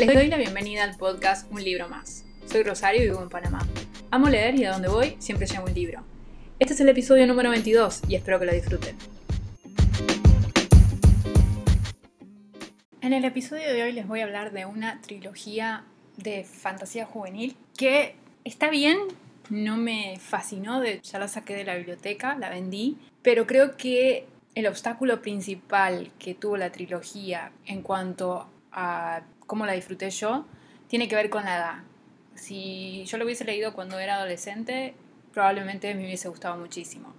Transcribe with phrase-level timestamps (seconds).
[0.00, 2.24] Les doy la bienvenida al podcast Un libro más.
[2.46, 3.68] Soy Rosario y vivo en Panamá.
[4.10, 6.02] Amo leer y a donde voy siempre llevo un libro.
[6.58, 8.96] Este es el episodio número 22 y espero que lo disfruten.
[13.02, 15.84] En el episodio de hoy les voy a hablar de una trilogía
[16.16, 18.14] de fantasía juvenil que
[18.44, 18.96] está bien,
[19.50, 24.24] no me fascinó, de, ya la saqué de la biblioteca, la vendí, pero creo que
[24.54, 30.46] el obstáculo principal que tuvo la trilogía en cuanto a cómo la disfruté yo
[30.86, 31.74] tiene que ver con la edad.
[32.36, 34.94] Si yo lo hubiese leído cuando era adolescente,
[35.32, 37.12] probablemente me hubiese gustado muchísimo,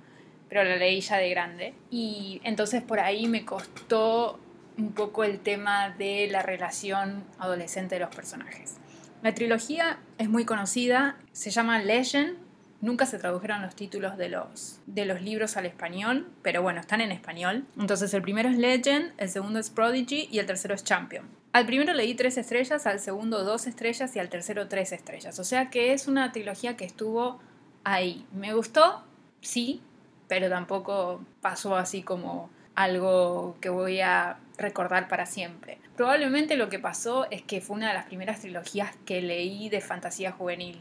[0.47, 4.39] pero la leí ya de grande y entonces por ahí me costó
[4.77, 8.77] un poco el tema de la relación adolescente de los personajes.
[9.23, 12.37] La trilogía es muy conocida, se llama Legend,
[12.79, 17.01] nunca se tradujeron los títulos de los, de los libros al español, pero bueno, están
[17.01, 17.65] en español.
[17.77, 21.40] Entonces el primero es Legend, el segundo es Prodigy y el tercero es Champion.
[21.53, 25.37] Al primero le di tres estrellas, al segundo dos estrellas y al tercero tres estrellas.
[25.37, 27.39] O sea que es una trilogía que estuvo
[27.83, 28.25] ahí.
[28.31, 29.03] ¿Me gustó?
[29.41, 29.81] Sí,
[30.29, 35.77] pero tampoco pasó así como algo que voy a recordar para siempre.
[35.97, 39.81] Probablemente lo que pasó es que fue una de las primeras trilogías que leí de
[39.81, 40.79] fantasía juvenil,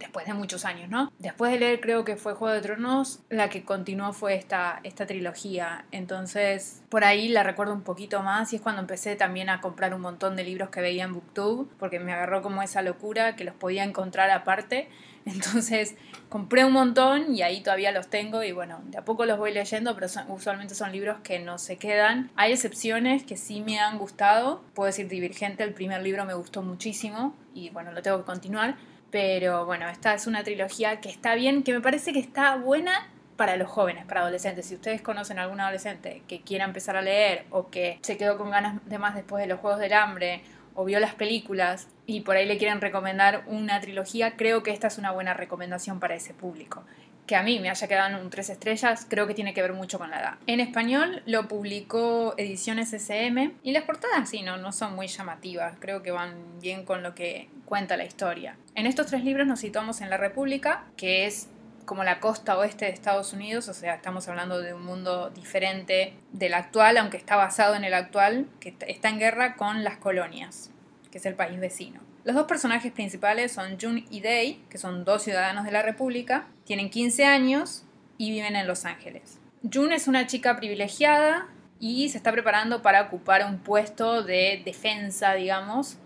[0.00, 1.12] después de muchos años, ¿no?
[1.18, 5.06] Después de leer creo que fue Juego de Tronos, la que continuó fue esta, esta
[5.06, 5.84] trilogía.
[5.92, 9.94] Entonces, por ahí la recuerdo un poquito más y es cuando empecé también a comprar
[9.94, 13.44] un montón de libros que veía en Booktube, porque me agarró como esa locura que
[13.44, 14.88] los podía encontrar aparte.
[15.26, 15.96] Entonces
[16.30, 19.52] compré un montón y ahí todavía los tengo y bueno, de a poco los voy
[19.52, 22.30] leyendo, pero usualmente son libros que no se quedan.
[22.36, 24.62] Hay excepciones que sí me han gustado.
[24.74, 28.76] Puedo decir Divergente, el primer libro me gustó muchísimo y bueno, lo tengo que continuar.
[29.10, 33.08] Pero bueno, esta es una trilogía que está bien, que me parece que está buena
[33.36, 34.66] para los jóvenes, para adolescentes.
[34.66, 38.36] Si ustedes conocen a algún adolescente que quiera empezar a leer o que se quedó
[38.36, 40.42] con ganas de más después de los Juegos del Hambre
[40.74, 44.88] o vio las películas y por ahí le quieren recomendar una trilogía, creo que esta
[44.88, 46.84] es una buena recomendación para ese público.
[47.30, 49.72] Que a mí me haya quedado en un 3 estrellas, creo que tiene que ver
[49.72, 50.34] mucho con la edad.
[50.48, 55.76] En español lo publicó Ediciones SM y las portadas sí, no, no son muy llamativas,
[55.78, 58.56] creo que van bien con lo que cuenta la historia.
[58.74, 61.48] En estos tres libros nos situamos en la República, que es
[61.84, 66.14] como la costa oeste de Estados Unidos, o sea, estamos hablando de un mundo diferente
[66.32, 70.72] del actual, aunque está basado en el actual, que está en guerra con las colonias,
[71.12, 72.00] que es el país vecino.
[72.22, 76.46] Los dos personajes principales son June y Day, que son dos ciudadanos de la República,
[76.70, 77.82] tienen 15 años
[78.16, 79.40] y viven en Los Ángeles.
[79.74, 81.48] June es una chica privilegiada
[81.80, 85.98] y se está preparando para ocupar un puesto de defensa, digamos,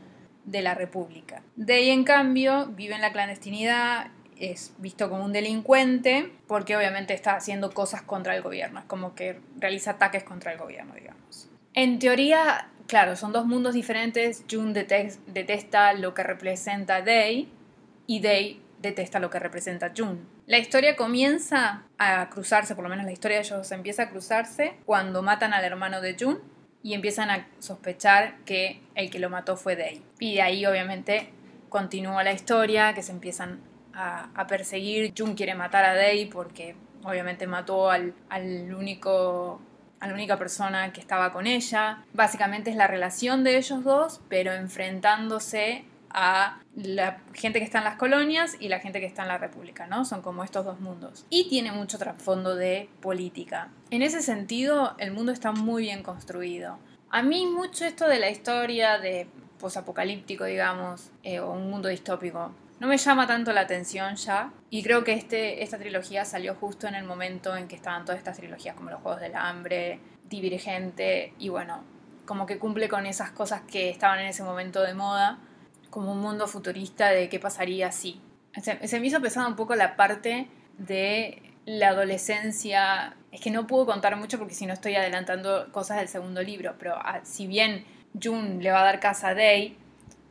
[0.46, 1.42] de la República.
[1.56, 4.06] Day, en cambio, vive en la clandestinidad,
[4.38, 9.14] es visto como un delincuente, porque obviamente está haciendo cosas contra el gobierno, es como
[9.14, 11.50] que realiza ataques contra el gobierno, digamos.
[11.74, 14.44] En teoría, claro, son dos mundos diferentes.
[14.50, 17.52] June detesta lo que representa Day
[18.06, 20.32] y Day detesta lo que representa June.
[20.46, 24.76] La historia comienza a cruzarse, por lo menos la historia de ellos empieza a cruzarse
[24.84, 26.38] cuando matan al hermano de June
[26.82, 30.02] y empiezan a sospechar que el que lo mató fue Day.
[30.18, 31.30] Y de ahí obviamente
[31.70, 33.60] continúa la historia, que se empiezan
[33.94, 35.14] a, perseguir.
[35.16, 39.62] June quiere matar a Day porque obviamente mató al, al único
[40.00, 42.04] a la única persona que estaba con ella.
[42.12, 47.84] Básicamente es la relación de ellos dos, pero enfrentándose a la gente que está en
[47.84, 50.04] las colonias y la gente que está en la república, ¿no?
[50.04, 51.26] Son como estos dos mundos.
[51.28, 53.68] Y tiene mucho trasfondo de política.
[53.90, 56.78] En ese sentido, el mundo está muy bien construido.
[57.10, 59.26] A mí mucho esto de la historia de
[59.58, 64.52] posapocalíptico, digamos, eh, o un mundo distópico, no me llama tanto la atención ya.
[64.70, 68.18] Y creo que este, esta trilogía salió justo en el momento en que estaban todas
[68.18, 69.98] estas trilogías, como los Juegos del Hambre,
[70.28, 71.82] Divergente, y bueno,
[72.24, 75.38] como que cumple con esas cosas que estaban en ese momento de moda
[75.94, 78.20] como un mundo futurista de qué pasaría si.
[78.60, 83.14] Se, me hizo pesada un poco la parte de la adolescencia.
[83.30, 86.74] Es que no puedo contar mucho porque si no estoy adelantando cosas del segundo libro,
[86.80, 87.84] pero ah, si bien
[88.20, 89.78] June le va a dar casa a Day,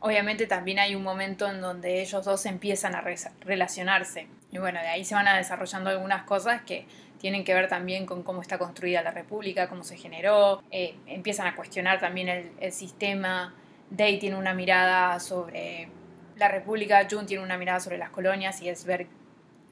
[0.00, 3.02] obviamente también hay un momento en donde ellos dos empiezan a
[3.40, 4.28] relacionarse.
[4.52, 6.86] Y bueno, de ahí se van a desarrollando algunas cosas que
[7.16, 11.46] tienen que ver también con cómo está construida la República, cómo se generó, eh, empiezan
[11.46, 13.54] a cuestionar también el sistema
[13.90, 15.88] Day tiene una mirada sobre
[16.36, 19.06] la República, June tiene una mirada sobre las colonias y es ver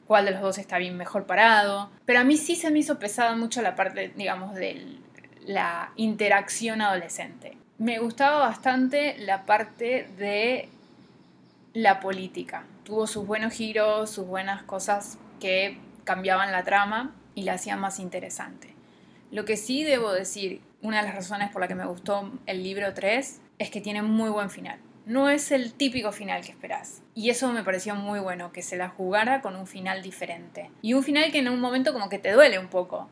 [0.06, 1.90] cuál de los dos está bien mejor parado.
[2.04, 4.98] Pero a mí sí se me hizo pesada mucho la parte, digamos, de
[5.46, 7.56] la interacción adolescente.
[7.78, 10.68] Me gustaba bastante la parte de
[11.72, 12.64] la política.
[12.84, 17.98] Tuvo sus buenos giros, sus buenas cosas que cambiaban la trama y la hacían más
[17.98, 18.74] interesante.
[19.30, 22.62] Lo que sí debo decir, una de las razones por la que me gustó el
[22.62, 24.78] libro 3 es que tiene muy buen final.
[25.04, 27.02] no es el típico final que esperás.
[27.14, 30.70] Y eso me pareció muy bueno, que se la jugara con un final diferente.
[30.80, 33.08] Y un final que en un momento como que te duele un poco.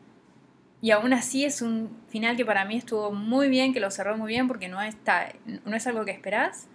[0.81, 4.17] Y aún así es un final que para mí estuvo muy bien, que lo cerró
[4.17, 5.31] muy bien porque no, está,
[5.65, 6.67] no es algo que esperás,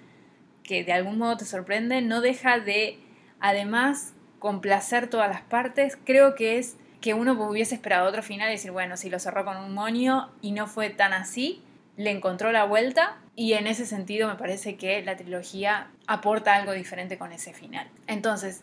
[0.62, 3.00] que de algún modo te sorprende, no deja de
[3.40, 5.98] además complacer todas las partes.
[6.04, 9.44] Creo que es que uno hubiese esperado otro final y decir, bueno, si lo cerró
[9.44, 11.62] con un monio y no fue tan así,
[11.96, 16.72] le encontró la vuelta y en ese sentido me parece que la trilogía aporta algo
[16.72, 17.88] diferente con ese final.
[18.06, 18.62] Entonces,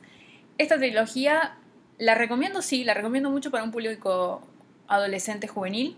[0.57, 1.57] esta trilogía
[1.97, 4.47] la recomiendo, sí, la recomiendo mucho para un público
[4.87, 5.97] adolescente juvenil.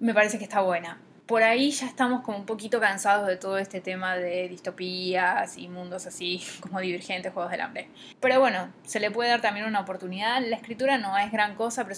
[0.00, 1.00] Me parece que está buena.
[1.26, 5.68] Por ahí ya estamos como un poquito cansados de todo este tema de distopías y
[5.68, 7.88] mundos así como divergentes, juegos del hambre.
[8.20, 10.42] Pero bueno, se le puede dar también una oportunidad.
[10.42, 11.96] La escritura no es gran cosa, pero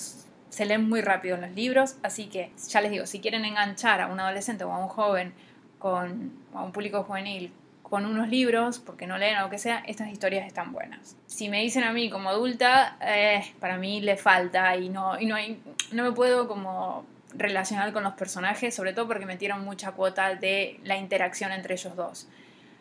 [0.50, 4.00] se leen muy rápido en los libros, así que ya les digo, si quieren enganchar
[4.00, 5.32] a un adolescente o a un joven
[5.79, 7.52] con a un público juvenil
[7.82, 11.17] con unos libros, porque no leen o lo que sea, estas historias están buenas.
[11.26, 15.26] Si me dicen a mí como adulta, eh, para mí le falta y no, y
[15.26, 15.61] no, hay,
[15.91, 17.05] no me puedo como
[17.35, 21.97] relacionar con los personajes, sobre todo porque metieron mucha cuota de la interacción entre ellos
[21.97, 22.29] dos.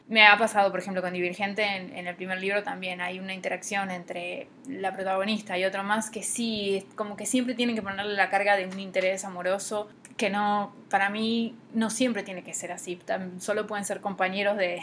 [0.10, 3.92] Me ha pasado, por ejemplo, con Divergente, en, el primer libro también hay una interacción
[3.92, 8.32] entre la protagonista y otro más que sí, como que siempre tienen que ponerle la
[8.32, 13.00] carga de un interés amoroso, que no, para mí no siempre tiene que ser así,
[13.38, 14.82] solo pueden ser compañeros de,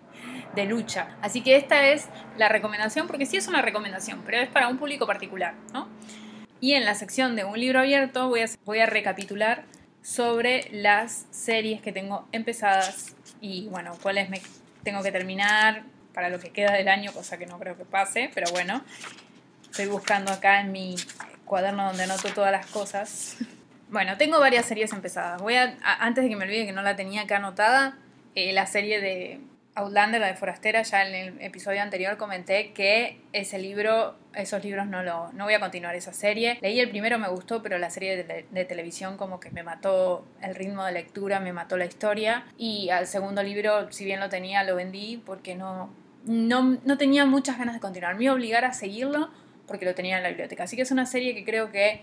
[0.54, 1.16] de lucha.
[1.22, 4.78] Así que esta es la recomendación, porque sí es una recomendación, pero es para un
[4.78, 5.88] público particular, ¿no?
[6.60, 9.64] Y en la sección de un libro abierto voy a, voy a recapitular
[10.02, 14.40] sobre las series que tengo empezadas y bueno, cuáles me
[14.88, 15.82] tengo que terminar
[16.14, 18.82] para lo que queda del año, cosa que no creo que pase, pero bueno,
[19.64, 20.96] estoy buscando acá en mi
[21.44, 23.36] cuaderno donde anoto todas las cosas.
[23.90, 25.40] Bueno, tengo varias series empezadas.
[25.40, 27.96] Voy a, antes de que me olvide que no la tenía acá anotada,
[28.34, 29.40] eh, la serie de
[29.78, 34.86] Outlander, la de Forastera, ya en el episodio anterior comenté que ese libro, esos libros
[34.88, 36.58] no lo, no voy a continuar esa serie.
[36.60, 40.54] Leí el primero, me gustó, pero la serie de, televisión como que me mató el
[40.56, 42.44] ritmo de lectura, me mató la historia.
[42.56, 45.90] Y al segundo libro, si bien lo tenía, lo vendí porque no,
[46.24, 48.16] no, no tenía muchas ganas de continuar.
[48.16, 49.30] Me iba a obligar a seguirlo
[49.68, 50.64] porque lo tenía en la biblioteca.
[50.64, 52.00] Así que es una serie que creo que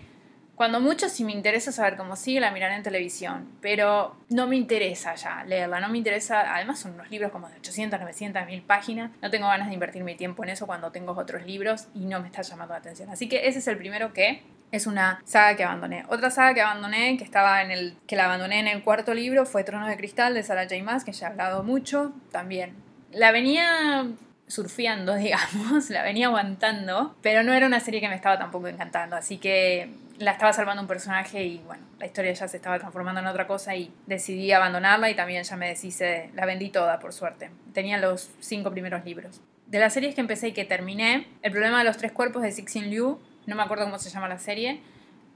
[0.56, 4.56] cuando mucho si me interesa saber cómo sigue, la miraré en televisión, pero no me
[4.56, 8.62] interesa ya leerla, no me interesa, además son unos libros como de 800, 900, 1000
[8.62, 12.06] páginas, no tengo ganas de invertir mi tiempo en eso cuando tengo otros libros y
[12.06, 13.10] no me está llamando la atención.
[13.10, 14.42] Así que ese es el primero que
[14.72, 16.04] es una saga que abandoné.
[16.08, 19.44] Otra saga que abandoné, que estaba en el que la abandoné en el cuarto libro,
[19.44, 20.82] fue Tronos de Cristal de Sarah J.
[20.82, 22.74] Maas, que ya he hablado mucho, también.
[23.12, 24.06] La venía
[24.48, 29.16] surfeando, digamos, la venía aguantando, pero no era una serie que me estaba tampoco encantando,
[29.16, 33.20] así que la estaba salvando un personaje y bueno, la historia ya se estaba transformando
[33.20, 37.12] en otra cosa y decidí abandonarla y también ya me deshice, la vendí toda por
[37.12, 37.50] suerte.
[37.72, 39.40] Tenía los cinco primeros libros.
[39.66, 42.52] De las series que empecé y que terminé, El problema de los tres cuerpos de
[42.52, 44.80] Sixin Liu, no me acuerdo cómo se llama la serie,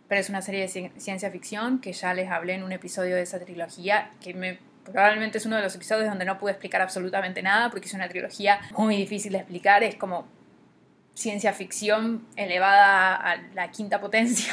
[0.08, 3.22] pero es una serie de ciencia ficción que ya les hablé en un episodio de
[3.22, 7.42] esa trilogía que me probablemente es uno de los episodios donde no pude explicar absolutamente
[7.42, 10.26] nada porque es una trilogía muy difícil de explicar, es como
[11.20, 14.52] ciencia ficción elevada a la quinta potencia.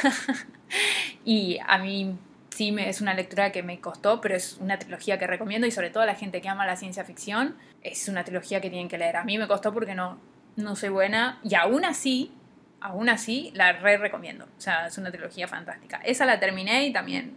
[1.24, 2.18] y a mí
[2.50, 5.70] sí me, es una lectura que me costó, pero es una trilogía que recomiendo y
[5.70, 8.88] sobre todo a la gente que ama la ciencia ficción, es una trilogía que tienen
[8.88, 9.16] que leer.
[9.16, 10.20] A mí me costó porque no,
[10.56, 12.32] no soy buena y aún así,
[12.80, 14.44] aún así la re recomiendo.
[14.44, 16.02] O sea, es una trilogía fantástica.
[16.04, 17.34] Esa la terminé y también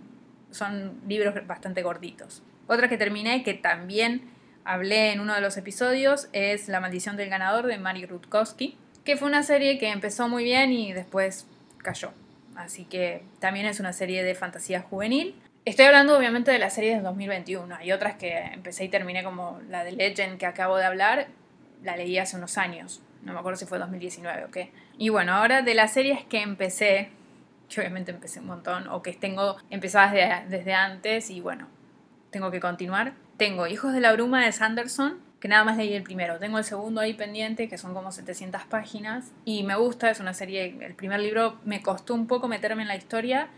[0.49, 2.43] son libros bastante gorditos.
[2.67, 4.29] Otra que terminé que también
[4.65, 9.17] hablé en uno de los episodios es La maldición del ganador de Mari Rutkowski que
[9.17, 12.11] fue una serie que empezó muy bien y después cayó.
[12.55, 15.35] Así que también es una serie de fantasía juvenil.
[15.65, 17.75] Estoy hablando obviamente de las series de 2021.
[17.75, 21.27] Hay otras que empecé y terminé como la de Legend que acabo de hablar.
[21.83, 23.01] La leí hace unos años.
[23.23, 24.71] No me acuerdo si fue 2019 o qué.
[24.97, 27.09] Y bueno, ahora de las series que empecé,
[27.69, 31.67] que obviamente empecé un montón, o que tengo empezadas desde antes y bueno,
[32.31, 33.13] tengo que continuar.
[33.37, 36.37] Tengo Hijos de la Bruma de Sanderson, que nada más leí el primero.
[36.37, 40.35] Tengo el segundo ahí pendiente, que son como 700 páginas, y me gusta, es una
[40.35, 43.49] serie, el primer libro me costó un poco meterme en la historia,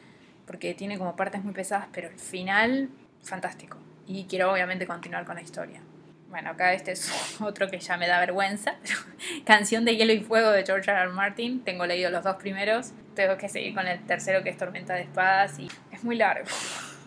[0.47, 2.89] porque tiene como partes muy pesadas, pero el final,
[3.21, 3.77] fantástico.
[4.07, 5.81] Y quiero obviamente continuar con la historia.
[6.29, 7.11] Bueno, acá este es
[7.41, 8.75] otro que ya me da vergüenza,
[9.45, 11.01] Canción de Hielo y Fuego de George R.
[11.01, 11.09] R.
[11.11, 14.93] Martin, tengo leído los dos primeros, tengo que seguir con el tercero que es Tormenta
[14.93, 16.47] de Espadas, y es muy largo.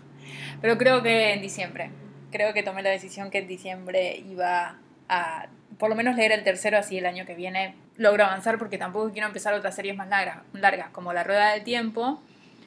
[0.60, 1.90] Pero creo que en diciembre,
[2.30, 4.76] creo que tomé la decisión que en diciembre iba
[5.08, 5.46] a
[5.78, 9.12] por lo menos leer el tercero así el año que viene logro avanzar porque tampoco
[9.12, 12.22] quiero empezar otras series más largas, como La Rueda del Tiempo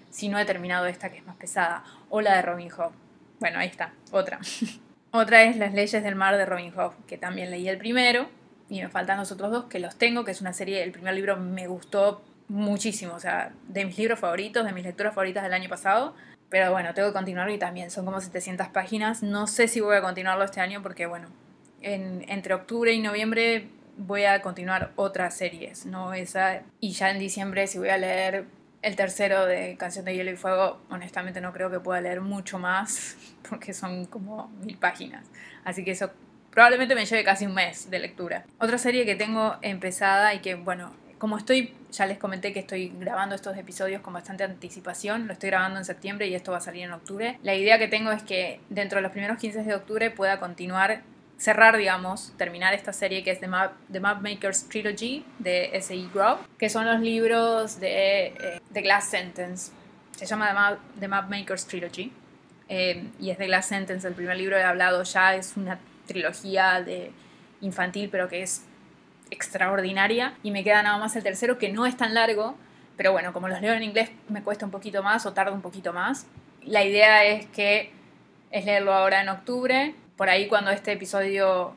[0.09, 2.91] si no he terminado esta que es más pesada o la de Robin Hood.
[3.39, 4.39] Bueno, ahí está, otra.
[5.11, 8.29] Otra es Las leyes del mar de Robin Hood, que también leí el primero
[8.69, 11.15] y me faltan los otros dos que los tengo, que es una serie, el primer
[11.15, 15.53] libro me gustó muchísimo, o sea, de mis libros favoritos, de mis lecturas favoritas del
[15.53, 16.13] año pasado.
[16.49, 19.21] Pero bueno, tengo que continuarlo y también son como 700 páginas.
[19.21, 21.27] No sé si voy a continuarlo este año porque, bueno,
[21.81, 26.63] en, entre octubre y noviembre voy a continuar otras series, no esa.
[26.79, 28.45] Y ya en diciembre, si voy a leer
[28.81, 32.59] el tercero de Canción de Hielo y Fuego, honestamente no creo que pueda leer mucho
[32.59, 33.17] más
[33.49, 35.25] porque son como mil páginas.
[35.65, 36.11] Así que eso
[36.49, 38.45] probablemente me lleve casi un mes de lectura.
[38.59, 42.93] Otra serie que tengo empezada y que, bueno, como estoy, ya les comenté que estoy
[42.97, 46.61] grabando estos episodios con bastante anticipación, lo estoy grabando en septiembre y esto va a
[46.61, 47.37] salir en octubre.
[47.43, 51.01] La idea que tengo es que dentro de los primeros 15 de octubre pueda continuar,
[51.37, 56.07] cerrar, digamos, terminar esta serie que es The Map, The Map Makers Trilogy de S.E.
[56.13, 59.71] Grove, que son los libros de eh, The Glass Sentence.
[60.15, 62.13] Se llama The Map, The Map Makers Trilogy.
[62.69, 66.81] Eh, y es The Glass Sentence, el primer libro he hablado ya, es una trilogía
[66.81, 67.11] de
[67.61, 68.63] infantil, pero que es
[69.31, 72.55] extraordinaria y me queda nada más el tercero que no es tan largo,
[72.97, 75.61] pero bueno, como los leo en inglés me cuesta un poquito más o tarda un
[75.61, 76.27] poquito más.
[76.63, 77.91] La idea es que
[78.51, 81.73] es leerlo ahora en octubre, por ahí cuando este episodio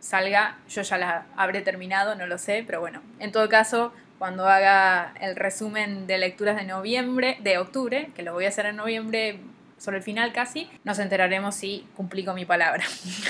[0.00, 4.48] salga yo ya la habré terminado, no lo sé, pero bueno, en todo caso, cuando
[4.48, 8.76] haga el resumen de lecturas de noviembre, de octubre, que lo voy a hacer en
[8.76, 9.40] noviembre
[9.78, 12.84] sobre el final casi, nos enteraremos si cumplí con mi palabra.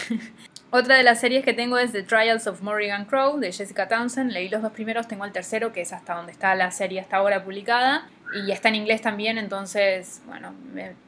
[0.76, 4.32] Otra de las series que tengo es The Trials of Morrigan Crow de Jessica Townsend.
[4.32, 7.18] Leí los dos primeros, tengo el tercero, que es hasta donde está la serie hasta
[7.18, 8.08] ahora publicada.
[8.44, 10.52] Y está en inglés también, entonces, bueno,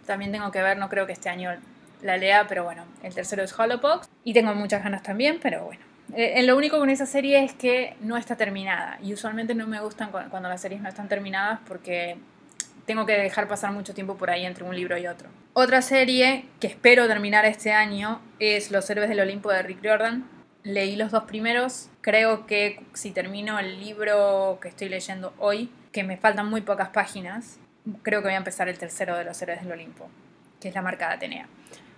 [0.07, 1.51] también tengo que ver, no creo que este año
[2.01, 4.09] la lea, pero bueno, el tercero es Hollowpox.
[4.23, 5.83] Y tengo muchas ganas también, pero bueno.
[6.15, 9.01] Eh, lo único con esa serie es que no está terminada.
[9.03, 12.19] Y usualmente no me gustan cuando las series no están terminadas porque
[12.87, 15.29] tengo que dejar pasar mucho tiempo por ahí entre un libro y otro.
[15.53, 20.25] Otra serie que espero terminar este año es Los Héroes del Olimpo de Rick Jordan.
[20.63, 21.91] Leí los dos primeros.
[22.01, 26.89] Creo que si termino el libro que estoy leyendo hoy, que me faltan muy pocas
[26.91, 27.59] páginas,
[28.03, 30.09] creo que voy a empezar el tercero de Los Héroes del Olimpo,
[30.61, 31.49] que es la marca de Atenea.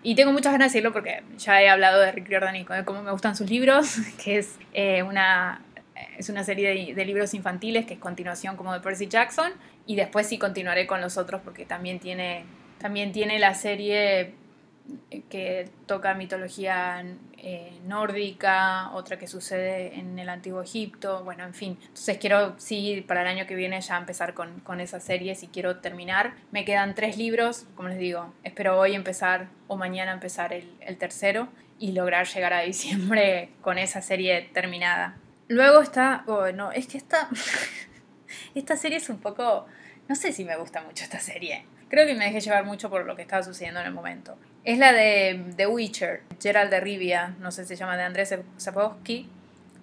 [0.03, 3.03] Y tengo muchas ganas de decirlo porque ya he hablado de Rick Jordan y cómo
[3.03, 5.63] me gustan sus libros, que es eh, una
[6.19, 9.53] es una serie de, libros infantiles que es continuación como de Percy Jackson
[9.87, 12.45] y después sí continuaré con los otros porque también tiene,
[12.79, 14.35] también tiene la serie
[15.29, 17.05] que toca mitología
[17.37, 21.79] eh, nórdica, otra que sucede en el antiguo Egipto, bueno, en fin.
[21.83, 25.49] Entonces quiero, sí, para el año que viene ya empezar con, con esas series y
[25.49, 26.35] quiero terminar.
[26.53, 31.49] Me quedan tres libros, como les digo, espero hoy empezar o mañana empezar el tercero
[31.79, 35.17] y lograr llegar a diciembre con esa serie terminada.
[35.49, 37.29] Luego está, oh, no, es que esta,
[38.55, 39.67] esta serie es un poco,
[40.07, 41.65] no sé si me gusta mucho esta serie.
[41.89, 44.37] Creo que me dejé llevar mucho por lo que estaba sucediendo en el momento.
[44.65, 48.35] Es la de The Witcher, Gerald de Rivia, no sé si se llama de Andrés
[48.59, 49.27] Sapkowski.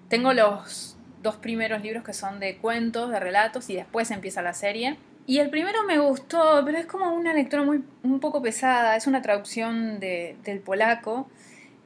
[0.07, 4.53] Tengo los dos primeros libros que son de cuentos, de relatos, y después empieza la
[4.53, 4.98] serie.
[5.25, 9.07] Y el primero me gustó, pero es como una lectura muy, un poco pesada, es
[9.07, 11.27] una traducción de, del polaco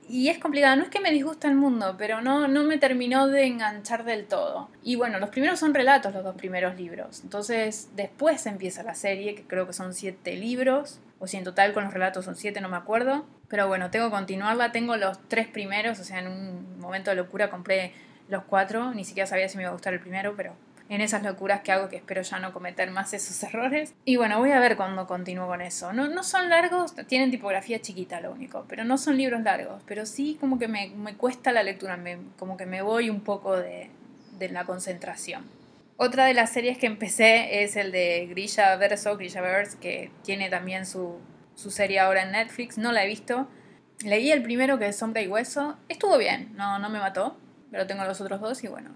[0.09, 3.27] y es complicado, no es que me disgusta el mundo, pero no, no me terminó
[3.27, 4.69] de enganchar del todo.
[4.83, 7.21] Y bueno, los primeros son relatos, los dos primeros libros.
[7.23, 11.73] Entonces, después empieza la serie, que creo que son siete libros, o si en total
[11.73, 13.25] con los relatos son siete, no me acuerdo.
[13.49, 17.15] Pero bueno, tengo que continuarla, tengo los tres primeros, o sea, en un momento de
[17.15, 17.93] locura compré
[18.29, 20.55] los cuatro, ni siquiera sabía si me iba a gustar el primero, pero
[20.89, 23.93] en esas locuras que hago que espero ya no cometer más esos errores.
[24.05, 25.93] Y bueno, voy a ver cuando continúo con eso.
[25.93, 30.05] No, no son largos, tienen tipografía chiquita lo único, pero no son libros largos, pero
[30.05, 33.55] sí como que me, me cuesta la lectura, me, como que me voy un poco
[33.55, 33.89] de,
[34.37, 35.45] de la concentración.
[36.01, 40.49] Otra de las series que empecé es el de Grilla Verso, Grilla Verse, que tiene
[40.49, 41.19] también su,
[41.55, 42.77] su serie ahora en Netflix.
[42.77, 43.49] No la he visto.
[44.05, 45.75] Leí el primero que es Sombra y Hueso.
[45.89, 47.37] Estuvo bien, no, no me mató,
[47.69, 48.91] pero tengo los otros dos y bueno,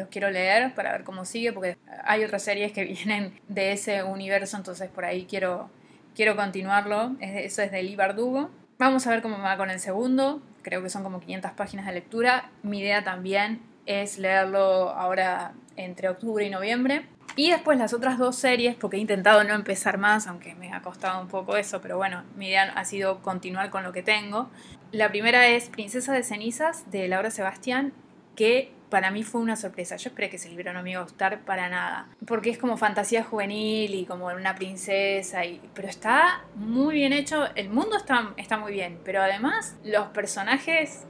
[0.00, 4.02] los quiero leer para ver cómo sigue, porque hay otras series que vienen de ese
[4.02, 5.70] universo, entonces por ahí quiero,
[6.14, 7.16] quiero continuarlo.
[7.20, 8.50] Eso es de Lee Bardugo.
[8.78, 10.42] Vamos a ver cómo va con el segundo.
[10.62, 12.50] Creo que son como 500 páginas de lectura.
[12.62, 17.06] Mi idea también es leerlo ahora entre octubre y noviembre.
[17.36, 20.82] Y después las otras dos series, porque he intentado no empezar más, aunque me ha
[20.82, 24.50] costado un poco eso, pero bueno, mi idea ha sido continuar con lo que tengo.
[24.92, 27.92] La primera es Princesa de Cenizas de Laura Sebastián,
[28.36, 29.96] que para mí fue una sorpresa.
[29.96, 32.08] Yo esperé que ese libro no me iba a gustar para nada.
[32.26, 35.44] Porque es como fantasía juvenil y como una princesa.
[35.44, 37.46] Y, pero está muy bien hecho.
[37.54, 38.98] El mundo está, está muy bien.
[39.04, 41.04] Pero además los personajes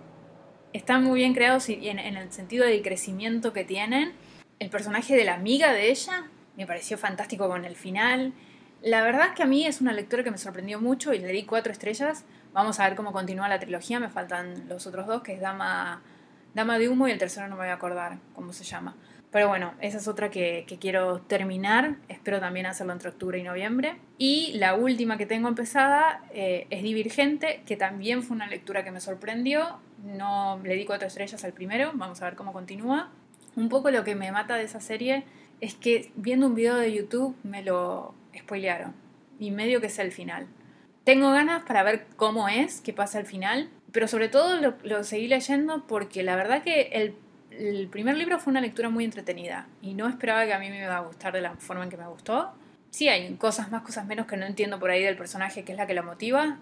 [0.72, 4.12] están muy bien creados y en, en el sentido del crecimiento que tienen.
[4.58, 8.34] El personaje de la amiga de ella me pareció fantástico con el final.
[8.82, 11.28] La verdad es que a mí es una lectura que me sorprendió mucho y le
[11.28, 14.00] di cuatro estrellas Vamos a ver cómo continúa la trilogía.
[14.00, 16.02] Me faltan los otros dos, que es Dama,
[16.54, 18.96] Dama de Humo y el tercero no me voy a acordar cómo se llama.
[19.30, 21.96] Pero bueno, esa es otra que, quiero terminar.
[22.08, 23.96] Espero también hacerlo entre octubre y noviembre.
[24.18, 28.90] Y la última que tengo empezada eh, es Divergente, que también fue una lectura que
[28.90, 29.78] me sorprendió.
[30.04, 31.92] No le di cuatro estrellas al primero.
[31.94, 33.10] Vamos a ver cómo continúa.
[33.54, 35.24] Un poco lo que me mata de esa serie
[35.60, 38.94] es que viendo un video de YouTube me lo spoilearon.
[39.38, 40.48] Y medio que es el final.
[41.04, 43.70] Tengo ganas para ver cómo es, qué pasa al final.
[43.92, 47.14] Pero sobre todo lo, seguí leyendo porque la verdad que el
[47.50, 50.78] el primer libro fue una lectura muy entretenida y no esperaba que a mí me
[50.78, 52.52] iba a gustar de la forma en que me gustó.
[52.90, 55.78] Sí, hay cosas más, cosas menos que no entiendo por ahí del personaje que es
[55.78, 56.58] la que lo motiva,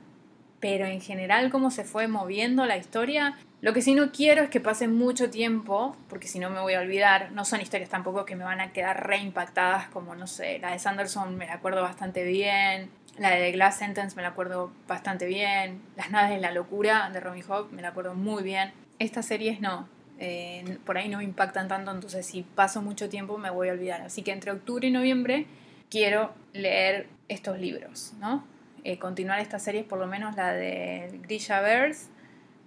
[0.61, 3.37] pero en general cómo se fue moviendo la historia.
[3.61, 6.75] Lo que sí no quiero es que pase mucho tiempo, porque si no me voy
[6.75, 7.33] a olvidar.
[7.33, 10.79] No son historias tampoco que me van a quedar reimpactadas, como no sé, la de
[10.79, 15.27] Sanderson me la acuerdo bastante bien, la de The Glass Sentence me la acuerdo bastante
[15.27, 18.73] bien, Las naves de la locura de Robin Hood me la acuerdo muy bien.
[18.99, 19.88] Estas series no,
[20.19, 23.73] eh, por ahí no me impactan tanto, entonces si paso mucho tiempo me voy a
[23.73, 24.03] olvidar.
[24.03, 25.47] Así que entre octubre y noviembre
[25.91, 28.45] quiero leer estos libros, ¿no?
[28.88, 32.09] Eh, continuar estas series, por lo menos la de Grisha Bears,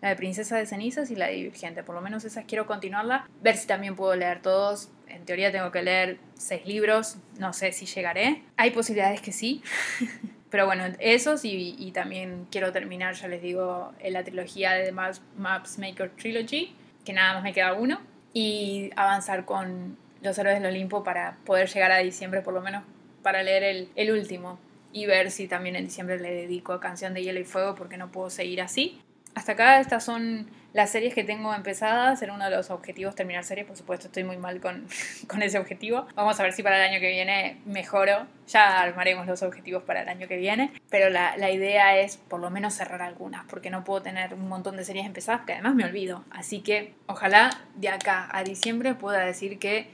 [0.01, 1.81] la de Princesa de Cenizas y la de Divergente.
[1.81, 3.27] Por lo menos esas quiero continuarla.
[3.41, 4.91] Ver si también puedo leer todos.
[5.07, 7.17] En teoría tengo que leer seis libros.
[7.39, 8.43] No sé si llegaré.
[8.55, 9.63] Hay posibilidades que sí.
[10.51, 14.91] Pero bueno, esos y, también quiero terminar, ya les digo, en la trilogía de The
[14.91, 17.99] Maps Maker Trilogy que nada más me queda uno,
[18.31, 22.83] y avanzar con Los Héroes del Olimpo para poder llegar a diciembre, por lo menos
[23.23, 24.59] para leer el último,
[24.93, 27.97] y ver si también en diciembre le dedico a Canción de Hielo y Fuego, porque
[27.97, 29.01] no puedo seguir así.
[29.33, 32.21] Hasta acá estas son las series que tengo empezadas.
[32.21, 33.65] Era uno de los objetivos terminar series.
[33.65, 34.85] Por supuesto, estoy muy mal con,
[35.27, 36.05] con, ese objetivo.
[36.15, 38.27] Vamos a ver si para el año que viene mejoro.
[38.47, 40.71] Ya armaremos los objetivos para el año que viene.
[40.89, 44.47] Pero la, la idea es por lo menos cerrar algunas, porque no puedo tener un
[44.49, 46.25] montón de series empezadas que además me olvido.
[46.31, 49.89] Así que ojalá de acá a diciembre pueda decir que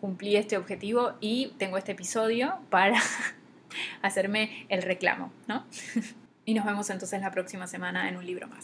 [0.00, 3.00] cumplí este objetivo y tengo este episodio para
[4.02, 5.66] hacerme el reclamo, ¿no?
[6.44, 8.54] y nos vemos entonces la próxima semana en un libro más.